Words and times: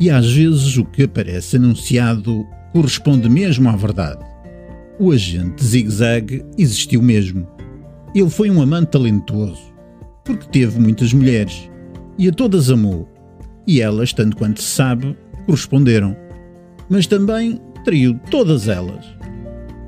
E 0.00 0.10
às 0.10 0.32
vezes 0.32 0.76
o 0.76 0.84
que 0.84 1.04
aparece 1.04 1.56
anunciado 1.56 2.46
corresponde 2.72 3.28
mesmo 3.28 3.68
à 3.68 3.76
verdade. 3.76 4.24
O 4.98 5.12
agente 5.12 5.64
Zig-Zag 5.64 6.44
existiu 6.56 7.02
mesmo. 7.02 7.46
Ele 8.14 8.30
foi 8.30 8.50
um 8.50 8.60
amante 8.60 8.90
talentoso, 8.90 9.72
porque 10.24 10.48
teve 10.48 10.78
muitas 10.80 11.12
mulheres 11.12 11.68
e 12.18 12.28
a 12.28 12.32
todas 12.32 12.70
amou, 12.70 13.08
e 13.66 13.80
elas, 13.80 14.12
tanto 14.12 14.36
quanto 14.36 14.60
se 14.60 14.68
sabe, 14.68 15.16
corresponderam. 15.46 16.16
Mas 16.90 17.06
também 17.06 17.60
traiu 17.84 18.18
todas 18.30 18.66
elas. 18.66 19.06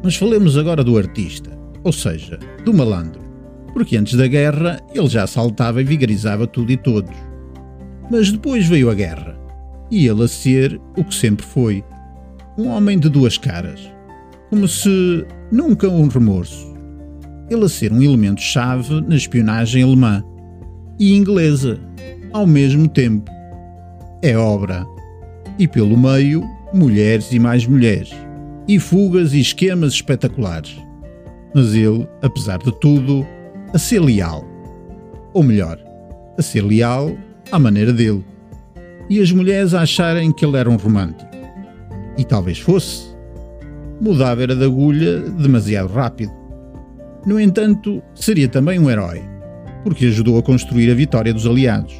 Mas 0.04 0.16
falemos 0.16 0.56
agora 0.56 0.84
do 0.84 0.96
artista, 0.96 1.50
ou 1.82 1.92
seja, 1.92 2.38
do 2.64 2.72
malandro, 2.72 3.20
porque 3.72 3.96
antes 3.96 4.14
da 4.14 4.26
guerra 4.26 4.78
ele 4.94 5.08
já 5.08 5.24
assaltava 5.24 5.80
e 5.80 5.84
vigarizava 5.84 6.46
tudo 6.46 6.70
e 6.70 6.76
todos. 6.76 7.16
Mas 8.10 8.30
depois 8.30 8.66
veio 8.66 8.90
a 8.90 8.94
guerra, 8.94 9.39
e 9.90 10.06
ele 10.06 10.24
a 10.24 10.28
ser 10.28 10.80
o 10.96 11.04
que 11.04 11.14
sempre 11.14 11.44
foi, 11.44 11.84
um 12.56 12.68
homem 12.68 12.98
de 12.98 13.08
duas 13.08 13.38
caras, 13.38 13.80
como 14.48 14.68
se 14.68 15.24
nunca 15.50 15.88
um 15.88 16.08
remorso. 16.08 16.74
Ele 17.48 17.64
a 17.64 17.68
ser 17.68 17.92
um 17.92 18.02
elemento-chave 18.02 19.00
na 19.00 19.16
espionagem 19.16 19.82
alemã 19.82 20.22
e 20.98 21.16
inglesa, 21.16 21.80
ao 22.32 22.46
mesmo 22.46 22.86
tempo. 22.88 23.30
É 24.22 24.36
obra. 24.36 24.86
E 25.58 25.66
pelo 25.66 25.96
meio, 25.96 26.44
mulheres 26.72 27.32
e 27.32 27.38
mais 27.38 27.66
mulheres, 27.66 28.10
e 28.68 28.78
fugas 28.78 29.32
e 29.34 29.40
esquemas 29.40 29.94
espetaculares. 29.94 30.76
Mas 31.54 31.74
ele, 31.74 32.06
apesar 32.22 32.58
de 32.58 32.72
tudo, 32.80 33.26
a 33.74 33.78
ser 33.78 34.00
leal. 34.00 34.44
Ou 35.32 35.42
melhor, 35.42 35.78
a 36.38 36.42
ser 36.42 36.62
leal 36.62 37.16
à 37.50 37.58
maneira 37.58 37.92
dele. 37.92 38.24
E 39.10 39.20
as 39.20 39.32
mulheres 39.32 39.74
acharem 39.74 40.30
que 40.30 40.44
ele 40.44 40.56
era 40.56 40.70
um 40.70 40.76
romântico. 40.76 41.28
E 42.16 42.24
talvez 42.24 42.60
fosse. 42.60 43.10
Mudava 44.00 44.40
era 44.40 44.54
de 44.54 44.64
agulha 44.64 45.18
demasiado 45.18 45.92
rápido. 45.92 46.32
No 47.26 47.40
entanto, 47.40 48.00
seria 48.14 48.48
também 48.48 48.78
um 48.78 48.88
herói, 48.88 49.20
porque 49.82 50.06
ajudou 50.06 50.38
a 50.38 50.42
construir 50.42 50.90
a 50.92 50.94
vitória 50.94 51.34
dos 51.34 51.44
aliados. 51.44 51.94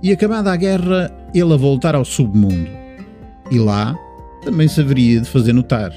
E 0.00 0.12
acabada 0.12 0.52
a 0.52 0.56
guerra, 0.56 1.10
ele 1.34 1.52
a 1.52 1.56
voltar 1.56 1.96
ao 1.96 2.04
submundo. 2.04 2.70
E 3.50 3.58
lá 3.58 3.98
também 4.44 4.68
se 4.68 4.80
haveria 4.80 5.20
de 5.20 5.28
fazer 5.28 5.52
notar, 5.52 5.90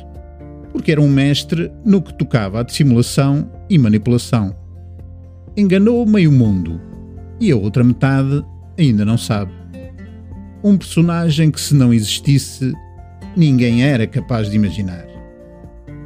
porque 0.72 0.92
era 0.92 1.00
um 1.00 1.08
mestre 1.08 1.72
no 1.86 2.02
que 2.02 2.14
tocava 2.16 2.62
à 2.62 2.64
dissimulação 2.64 3.48
e 3.70 3.78
manipulação. 3.78 4.56
Enganou 5.56 6.04
meio 6.06 6.32
mundo 6.32 6.82
e 7.40 7.52
a 7.52 7.56
outra 7.56 7.84
metade 7.84 8.44
ainda 8.78 9.06
não 9.06 9.18
sabe. 9.18 9.61
Um 10.64 10.78
personagem 10.78 11.50
que, 11.50 11.60
se 11.60 11.74
não 11.74 11.94
existisse, 11.94 12.72
ninguém 13.36 13.84
era 13.84 14.06
capaz 14.06 14.50
de 14.50 14.56
imaginar. 14.56 15.06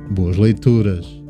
Boas 0.10 0.38
leituras! 0.38 1.25